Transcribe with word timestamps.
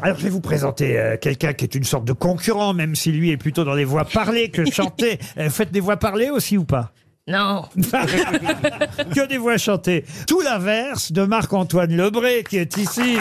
Alors 0.00 0.16
je 0.16 0.22
vais 0.22 0.30
vous 0.30 0.40
présenter 0.40 0.96
euh, 0.98 1.16
quelqu'un 1.20 1.52
qui 1.52 1.64
est 1.64 1.74
une 1.74 1.84
sorte 1.84 2.04
de 2.04 2.12
concurrent, 2.12 2.72
même 2.72 2.94
si 2.94 3.10
lui 3.10 3.30
est 3.30 3.36
plutôt 3.36 3.64
dans 3.64 3.74
les 3.74 3.84
voix 3.84 4.04
parlées 4.04 4.48
que 4.48 4.64
chantées. 4.70 5.18
Euh, 5.38 5.50
faites 5.50 5.72
des 5.72 5.80
voix 5.80 5.96
parlées 5.96 6.30
aussi 6.30 6.56
ou 6.56 6.64
pas? 6.64 6.92
Non. 7.26 7.64
que 7.76 9.26
des 9.26 9.38
voix 9.38 9.58
chantées. 9.58 10.04
Tout 10.26 10.40
l'inverse 10.40 11.12
de 11.12 11.24
Marc-Antoine 11.24 11.94
Lebré 11.94 12.44
qui 12.48 12.56
est 12.56 12.76
ici. 12.76 13.18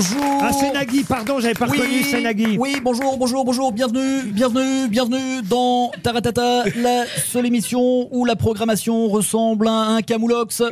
Bonjour 0.00 0.38
Ah, 0.40 0.50
c'est 0.58 0.72
Nagui, 0.72 1.04
pardon, 1.04 1.40
j'avais 1.40 1.52
pas 1.52 1.66
reconnu, 1.66 2.02
c'est 2.02 2.22
Nagui. 2.22 2.56
Oui, 2.56 2.80
bonjour, 2.82 3.18
bonjour, 3.18 3.44
bonjour, 3.44 3.70
bienvenue, 3.70 4.22
bienvenue, 4.32 4.88
bienvenue 4.88 5.42
dans 5.42 5.92
Taratata, 6.02 6.64
la 6.76 7.04
seule 7.04 7.44
émission 7.44 8.08
où 8.10 8.24
la 8.24 8.34
programmation 8.34 9.08
ressemble 9.08 9.68
à 9.68 9.88
un 9.88 10.00
camoulox. 10.00 10.62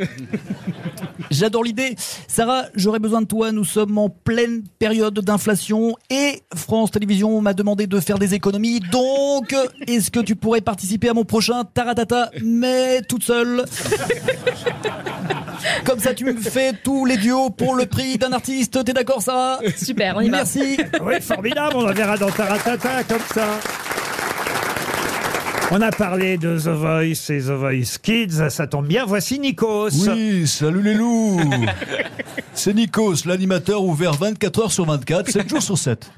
J'adore 1.29 1.63
l'idée. 1.63 1.95
Sarah, 2.27 2.63
j'aurais 2.73 2.97
besoin 2.97 3.21
de 3.21 3.27
toi, 3.27 3.51
nous 3.51 3.65
sommes 3.65 3.99
en 3.99 4.09
pleine 4.09 4.63
période 4.79 5.19
d'inflation 5.19 5.95
et 6.09 6.41
France 6.55 6.89
Télévisions 6.89 7.39
m'a 7.39 7.53
demandé 7.53 7.85
de 7.85 7.99
faire 7.99 8.17
des 8.17 8.33
économies, 8.33 8.79
donc 8.79 9.55
est-ce 9.85 10.09
que 10.09 10.21
tu 10.21 10.35
pourrais 10.35 10.61
participer 10.61 11.09
à 11.09 11.13
mon 11.13 11.23
prochain 11.23 11.65
Taratata, 11.65 12.31
mais 12.43 13.03
toute 13.03 13.21
seule? 13.21 13.65
Comme 15.85 15.99
ça, 15.99 16.13
tu 16.13 16.25
me 16.25 16.33
fais 16.35 16.73
tous 16.73 17.05
les 17.05 17.17
duos 17.17 17.49
pour 17.49 17.75
le 17.75 17.85
prix 17.85 18.17
d'un 18.17 18.31
artiste. 18.31 18.83
T'es 18.83 18.93
d'accord, 18.93 19.18
Sarah 19.19 19.59
Super, 19.75 20.17
on 20.17 20.21
y 20.21 20.29
va. 20.29 20.37
Merci. 20.37 20.77
Oui, 21.01 21.21
formidable, 21.21 21.75
on 21.77 21.85
la 21.85 21.93
verra 21.93 22.17
dans 22.17 22.29
Taratata 22.29 23.03
comme 23.03 23.17
ça. 23.33 23.59
On 25.71 25.81
a 25.81 25.91
parlé 25.91 26.39
de 26.39 26.57
The 26.57 26.69
Voice 26.69 27.29
et 27.29 27.41
The 27.41 27.51
Voice 27.51 27.99
Kids, 28.01 28.49
ça 28.49 28.65
tombe 28.65 28.87
bien, 28.87 29.05
voici 29.05 29.39
Nikos. 29.39 29.89
Oui, 30.07 30.47
salut 30.47 30.81
les 30.81 30.95
loups 30.95 31.39
C'est 32.55 32.73
Nikos, 32.73 33.25
l'animateur 33.25 33.83
ouvert 33.83 34.13
24 34.13 34.63
heures 34.63 34.71
sur 34.71 34.85
24, 34.85 35.29
7 35.29 35.47
jours 35.47 35.61
sur 35.61 35.77
7. 35.77 36.11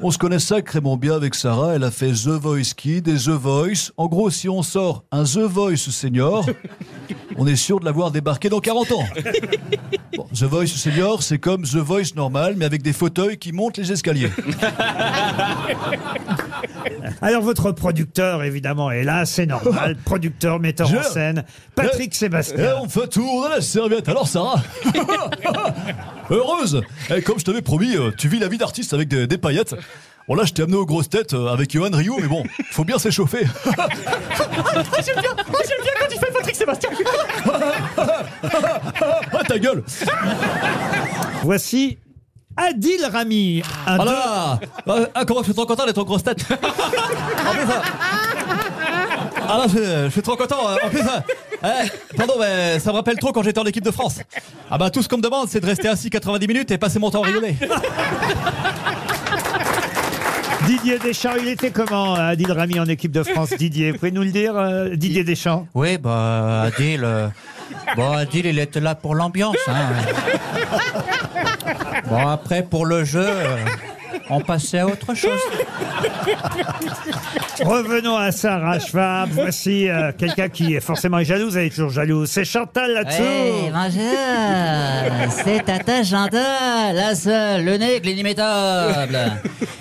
On 0.00 0.10
se 0.10 0.16
connaît 0.16 0.38
sacrément 0.38 0.96
bien 0.96 1.14
avec 1.14 1.34
Sarah, 1.34 1.74
elle 1.74 1.84
a 1.84 1.90
fait 1.90 2.12
The 2.12 2.28
Voice 2.28 2.72
Kid 2.74 3.06
et 3.06 3.16
The 3.16 3.28
Voice. 3.28 3.92
En 3.98 4.06
gros, 4.06 4.30
si 4.30 4.48
on 4.48 4.62
sort 4.62 5.04
un 5.12 5.24
The 5.24 5.40
Voice 5.40 5.76
senior, 5.76 6.46
on 7.36 7.46
est 7.46 7.56
sûr 7.56 7.80
de 7.80 7.84
l'avoir 7.84 8.10
débarqué 8.10 8.48
dans 8.48 8.60
40 8.60 8.92
ans. 8.92 9.04
The 10.34 10.44
Voice 10.44 10.68
senior, 10.68 11.22
c'est 11.22 11.38
comme 11.38 11.62
The 11.64 11.76
Voice 11.76 12.14
normal, 12.14 12.54
mais 12.56 12.64
avec 12.64 12.82
des 12.82 12.92
fauteuils 12.92 13.36
qui 13.38 13.52
montent 13.52 13.76
les 13.78 13.90
escaliers. 13.90 14.30
Alors 17.22 17.42
votre 17.42 17.72
producteur, 17.72 18.42
évidemment, 18.44 18.90
est 18.92 19.02
là, 19.02 19.26
c'est 19.26 19.46
normal. 19.46 19.96
Producteur, 20.04 20.60
metteur 20.60 20.88
en 20.92 21.02
scène, 21.02 21.44
Patrick 21.74 22.12
Et 22.14 22.16
Sébastien. 22.16 22.76
on 22.80 22.88
fait 22.88 23.08
tourner 23.08 23.56
la 23.56 23.60
serviette. 23.60 24.08
Alors 24.08 24.28
Sarah 24.28 24.62
Heureuse 26.30 26.80
Eh, 27.14 27.22
Comme 27.22 27.38
je 27.40 27.44
t'avais 27.44 27.62
promis, 27.62 27.96
euh, 27.96 28.10
tu 28.16 28.28
vis 28.28 28.38
la 28.38 28.48
vie 28.48 28.58
d'artiste 28.58 28.94
avec 28.94 29.08
des, 29.08 29.26
des 29.26 29.38
paillettes. 29.38 29.74
Bon 30.28 30.36
là, 30.36 30.44
je 30.44 30.52
t'ai 30.52 30.62
amené 30.62 30.76
aux 30.76 30.86
grosses 30.86 31.08
têtes 31.08 31.34
euh, 31.34 31.48
avec 31.48 31.72
Johan 31.72 31.90
Rio, 31.92 32.16
mais 32.20 32.28
bon, 32.28 32.44
faut 32.70 32.84
bien 32.84 32.98
s'échauffer. 32.98 33.46
Ah, 38.52 38.79
ta 39.50 39.58
gueule 39.58 39.82
Voici 41.42 41.98
Adil 42.56 43.04
Rami. 43.10 43.62
Un 43.86 43.96
deux- 43.98 44.04
Voilà 44.04 44.60
Euh, 44.88 45.06
ah, 45.14 45.24
Comment 45.24 45.40
je 45.40 45.44
suis 45.46 45.54
trop 45.54 45.66
content 45.66 45.86
d'être 45.86 45.98
en 45.98 46.04
grosse 46.04 46.22
tête 46.22 46.44
En 46.50 47.52
plus, 47.52 47.62
euh, 47.62 47.80
Ah 49.48 49.58
là, 49.58 49.64
je, 49.68 50.04
je 50.06 50.10
suis 50.10 50.22
trop 50.22 50.36
content. 50.36 50.68
euh, 50.68 50.76
En 50.84 50.88
plus, 50.88 51.00
euh, 51.00 51.64
eh, 51.64 52.16
pardon, 52.16 52.34
mais 52.38 52.78
ça 52.78 52.90
me 52.90 52.96
rappelle 52.96 53.16
trop 53.18 53.32
quand 53.32 53.42
j'étais 53.42 53.60
en 53.60 53.64
équipe 53.64 53.84
de 53.84 53.90
France. 53.90 54.18
Ah 54.70 54.78
bah 54.78 54.90
tout 54.90 55.02
ce 55.02 55.08
qu'on 55.08 55.16
me 55.16 55.22
demande, 55.22 55.48
c'est 55.48 55.60
de 55.60 55.66
rester 55.66 55.88
assis 55.88 56.10
90 56.10 56.46
minutes 56.46 56.70
et 56.70 56.78
passer 56.78 56.98
mon 56.98 57.10
temps 57.10 57.22
à 57.22 57.26
rigoler. 57.26 57.56
Didier 60.70 61.00
Deschamps, 61.00 61.34
il 61.36 61.48
était 61.48 61.72
comment, 61.72 62.14
Adil 62.14 62.52
Rami, 62.52 62.78
en 62.78 62.86
équipe 62.86 63.10
de 63.10 63.24
France 63.24 63.52
Didier, 63.58 63.92
pouvez 63.92 64.12
nous 64.12 64.22
le 64.22 64.30
dire, 64.30 64.56
euh, 64.56 64.94
Didier 64.94 65.24
Deschamps? 65.24 65.66
Oui, 65.74 65.98
bah, 65.98 66.62
Adil, 66.62 67.00
euh, 67.02 67.26
bon, 67.96 68.12
Adil, 68.12 68.46
il 68.46 68.56
était 68.56 68.78
là 68.78 68.94
pour 68.94 69.16
l'ambiance. 69.16 69.56
Hein. 69.66 69.88
Bon, 72.08 72.24
après, 72.24 72.62
pour 72.62 72.86
le 72.86 73.02
jeu, 73.02 73.26
euh, 73.26 73.56
on 74.28 74.40
passait 74.40 74.78
à 74.78 74.86
autre 74.86 75.12
chose. 75.12 75.40
Revenons 77.64 78.16
à 78.16 78.32
Sarah 78.32 78.78
Schwab. 78.78 79.30
Voici 79.32 79.88
euh, 79.88 80.12
quelqu'un 80.16 80.48
qui 80.48 80.74
est 80.74 80.80
forcément 80.80 81.22
jalouse, 81.22 81.56
elle 81.56 81.66
est 81.66 81.70
toujours 81.70 81.90
jalouse. 81.90 82.30
C'est 82.30 82.44
Chantal 82.44 82.92
là-dessous. 82.92 83.22
Hey, 83.22 83.70
bonjour, 83.70 85.34
c'est 85.44 85.64
Tata 85.64 86.02
Chantal, 86.02 86.96
la 86.96 87.14
seule, 87.14 87.64
le 87.64 87.76
nègre, 87.76 88.06
l'inimitable. 88.06 89.18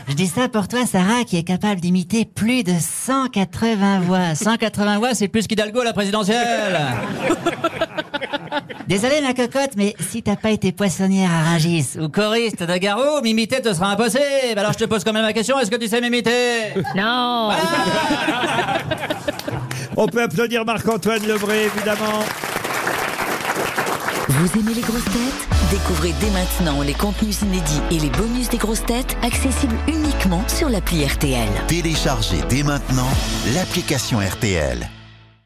Je 0.08 0.14
dis 0.14 0.28
ça 0.28 0.50
pour 0.50 0.68
toi, 0.68 0.86
Sarah, 0.86 1.24
qui 1.26 1.38
est 1.38 1.44
capable 1.44 1.80
d'imiter 1.82 2.26
plus 2.26 2.64
de 2.64 2.74
180 2.80 4.00
voix. 4.02 4.36
180 4.36 4.98
voix, 4.98 5.14
c'est 5.14 5.28
plus 5.28 5.48
qu'Hidalgo 5.48 5.82
à 5.82 5.86
la 5.86 5.94
présidentielle. 5.94 6.80
Désolé, 8.88 9.22
ma 9.22 9.34
cocotte, 9.34 9.72
mais 9.76 9.96
si 10.00 10.24
t'as 10.24 10.36
pas 10.36 10.52
été 10.52 10.72
poissonnière 10.72 11.30
à 11.32 11.52
Rungis 11.52 11.98
ou 12.00 12.10
choriste 12.10 12.64
de 12.64 12.78
Garou, 12.78 13.22
m'imiter 13.22 13.62
te 13.62 13.74
sera 13.74 13.92
impossible. 13.92 14.58
Alors 14.58 14.74
je 14.74 14.80
te 14.80 14.86
pose 14.86 15.04
quand 15.04 15.14
même 15.14 15.24
la 15.24 15.34
question, 15.34 15.60
est-ce 15.60 15.72
que 15.72 15.76
tu 15.76 15.88
sais 15.88 16.02
m'imiter? 16.02 16.74
Non. 16.96 17.52
On 19.98 20.08
peut 20.08 20.24
applaudir 20.24 20.66
Marc-Antoine 20.66 21.26
Lebré, 21.28 21.66
évidemment. 21.66 22.24
Vous 24.30 24.60
aimez 24.60 24.74
les 24.76 24.82
grosses 24.82 25.06
têtes? 25.06 25.48
Découvrez 25.72 26.14
dès 26.20 26.30
maintenant 26.30 26.82
les 26.82 26.94
contenus 26.94 27.42
inédits 27.42 27.82
et 27.92 28.00
les 28.00 28.10
bonus 28.10 28.50
des 28.50 28.58
grosses 28.58 28.86
têtes 28.86 29.18
accessibles 29.24 29.76
uniquement 29.88 30.44
sur 30.48 30.70
l'appli 30.70 31.06
RTL. 31.06 31.50
Téléchargez 31.68 32.40
dès 32.50 32.64
maintenant 32.64 33.10
l'application 33.54 34.20
RTL. 34.20 34.88